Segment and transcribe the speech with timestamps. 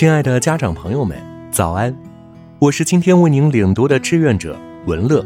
[0.00, 1.94] 亲爱的家长朋友们，早安！
[2.58, 5.22] 我是今天为您领读的志愿者文乐。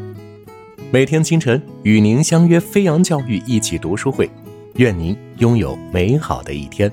[0.91, 4.29] 每天清晨与您相约飞扬教育一起读书会，
[4.75, 6.91] 愿您拥有美好的一天。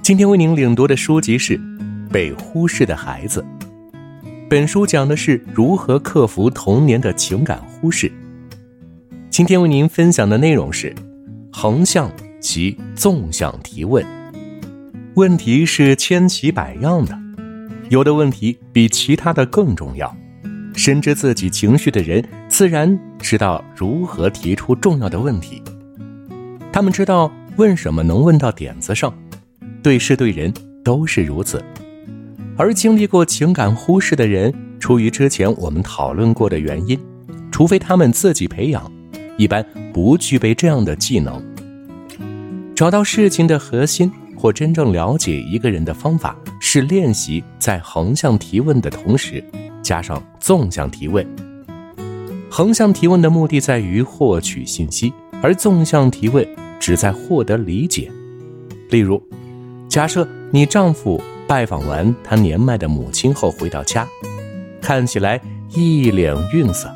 [0.00, 1.58] 今天为您领读的书籍是
[2.08, 3.44] 《被忽视的孩子》。
[4.48, 8.12] 本书讲的是如何克服童年的情感忽视。
[9.28, 10.94] 今天为您分享的内容是
[11.50, 12.08] 横向
[12.40, 14.06] 及纵向提问。
[15.16, 17.18] 问题是千奇百样的，
[17.88, 20.14] 有的问题比其他的更重要。
[20.74, 25.62] 深知自己情绪的人，自然知道如何提出重要的问题。
[26.70, 29.10] 他们知道问什么能问到点子上，
[29.82, 30.52] 对事对人
[30.84, 31.64] 都是如此。
[32.58, 37.00] 而经历过情感忽视的人，出于之前我们讨论过的原因，
[37.50, 38.92] 除非他们自己培养，
[39.38, 39.64] 一般
[39.94, 41.42] 不具备这样的技能。
[42.74, 44.12] 找到事情的核心
[44.46, 49.42] 或真正了解一个人的方法，是练习在横向提问的同时。
[49.82, 51.26] 加上纵向提问，
[52.48, 55.12] 横向提问的目的在于获取信息，
[55.42, 56.46] 而纵向提问
[56.78, 58.08] 旨在获得理解。
[58.90, 59.20] 例如，
[59.88, 64.06] 假设你丈夫拜访完他年迈的母亲后回到家，
[64.80, 65.40] 看起来
[65.74, 66.88] 一脸愠色，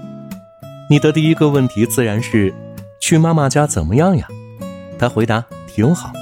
[0.89, 2.55] 你的第一个问题自然是
[3.03, 4.29] ：“去妈妈家怎么样呀？”
[5.01, 6.13] 他回答：“挺好。”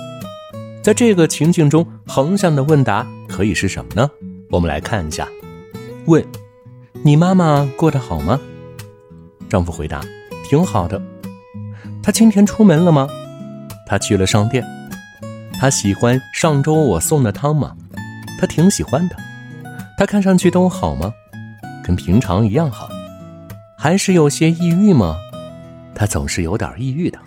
[0.89, 4.11] 在这个情境中，横向的问答可以是什么呢？
[4.49, 5.29] 我们来看一下，
[6.07, 6.25] 问。
[7.03, 8.41] 你妈妈过得好吗？
[9.51, 10.01] 丈夫回答
[10.49, 10.99] ：“挺好的。”
[12.03, 13.07] 她今天出门了吗？
[13.87, 14.65] 她去了商店。
[15.61, 17.77] 她喜欢上周我送的汤吗？
[18.41, 19.17] 她挺喜欢的。
[19.99, 21.13] 她看上去都好吗？
[21.85, 22.89] 跟平常一样好。
[23.77, 25.19] 还是有些抑郁吗？
[25.95, 27.19] 她总是有点抑郁的。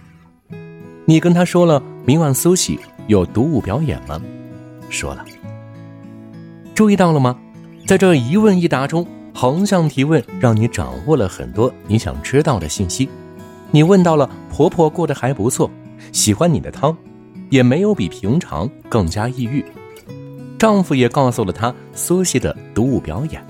[1.06, 2.80] 你跟她说了明晚苏醒
[3.12, 4.22] 有独舞表演吗？
[4.90, 5.26] 说了。
[6.74, 7.38] 注意到了吗？
[7.86, 9.06] 在这一问一答中。
[9.34, 13.10] 横向提问让你掌握了很多你想知道的信息。
[13.72, 15.72] 你问到了婆婆过得还不错，
[16.12, 16.96] 喜欢你的汤，
[17.50, 19.64] 也没有比平常更加抑郁。
[20.60, 23.42] 丈夫也告诉了她苏西的独舞表演。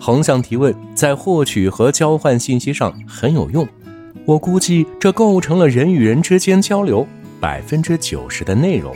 [0.00, 3.68] 横向提问在获取和交换信息上很有用。
[4.24, 7.06] 我估计这构成了人与人之间交流
[7.40, 8.94] 百分之九十的内容。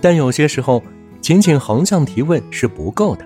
[0.00, 0.82] 但有些时候，
[1.20, 3.24] 仅仅横向提问是不够的。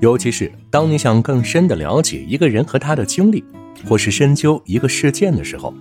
[0.00, 3.44] 尤其是当你想更深的了解一个人和他的经历，
[3.86, 5.74] 或是深究一个事件的时候，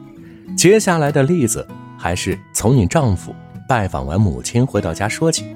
[0.57, 1.65] 接下来的例子
[1.97, 3.33] 还是从你丈夫
[3.67, 5.55] 拜访完母亲回到家说起。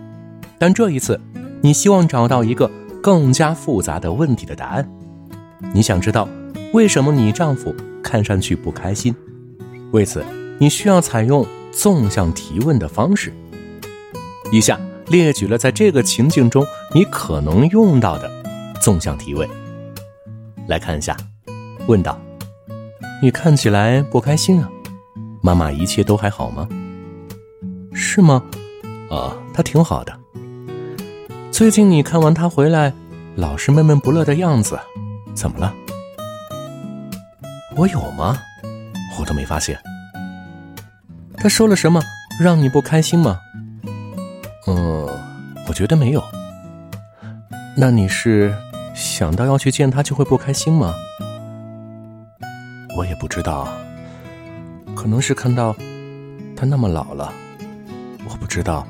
[0.58, 1.20] 但这一次，
[1.62, 4.90] 你希望找到一个更加复杂的问题的答案。
[5.74, 6.30] 你想知道
[6.72, 9.14] 为什么你丈夫看上去不开心？
[9.92, 10.24] 为此，
[10.58, 11.46] 你需要采用
[11.76, 13.34] 纵向提问的方式。
[14.52, 18.32] 以下列举了在这个情境中你可能用到的。
[18.82, 19.50] 纵向提问，
[20.68, 21.16] 来看一下，
[21.88, 22.20] 问道
[23.24, 24.70] ：“你看起来不开心啊？
[25.42, 26.68] 妈妈一切都还好吗？
[27.94, 28.44] 是吗？
[29.10, 30.14] 啊，她挺好的。
[31.50, 32.94] 最近你看完她回来，
[33.36, 34.78] 老是闷闷不乐的样子，
[35.34, 35.74] 怎么了？
[37.78, 38.38] 我有吗？
[39.18, 39.80] 我都没发现。
[41.44, 42.02] 他说了什么
[42.40, 43.38] 让你不开心吗？
[44.66, 45.06] 嗯，
[45.68, 46.24] 我觉得没有。
[47.76, 48.56] 那你是？”
[48.96, 50.94] 想到要去见他就会不开心吗？
[52.96, 53.68] 我也不知道，
[54.96, 55.76] 可能是看到
[56.56, 57.34] 他那么老了，
[58.30, 58.88] 我不知道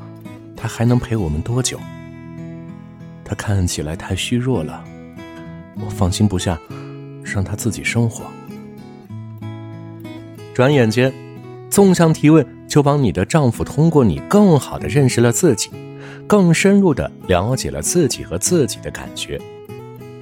[0.55, 1.79] 他还能陪我们多久。
[3.25, 4.83] 他看起来太虚弱了，
[5.83, 6.59] 我放心不下，
[7.23, 8.25] 让他自己生活。
[10.53, 11.11] 转眼间，
[11.73, 15.71] 纵向提问就帮你的丈夫通过你更好的认识了自己，
[16.27, 19.41] 更深入的了解了自己和自己的感觉。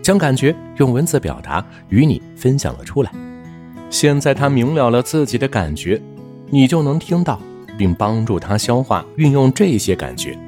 [0.02, 3.12] 将感觉用文字表达，与你分享了出来。
[3.90, 6.02] 现在他明了了自己的感觉，
[6.50, 7.38] 你就能听到，
[7.78, 10.40] 并帮助他消化、运用这些感觉。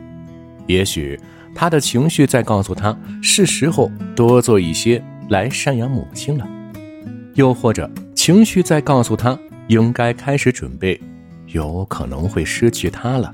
[0.67, 1.19] 也许
[1.53, 6.45] 他的情绪在告诉他，是时候多做一些来赡养母亲了；
[7.33, 9.37] 又或者情绪在告诉他，
[9.67, 10.99] 应该开始准备，
[11.47, 13.33] 有可能会失去他了。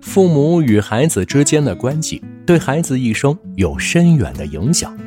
[0.00, 2.22] 父母与孩子之间的关系。
[2.44, 4.98] 对孩子一生有深远的影响。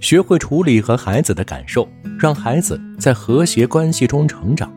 [0.00, 1.88] 学会处理和孩子的感受，
[2.18, 4.70] 让孩子在和谐关系中成长。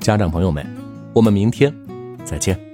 [0.00, 0.66] 家长朋友们，
[1.12, 1.72] 我们明天
[2.24, 2.71] 再见。